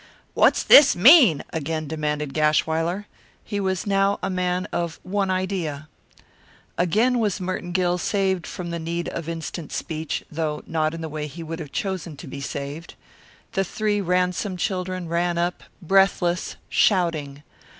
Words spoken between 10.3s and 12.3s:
though not in a way he would have chosen to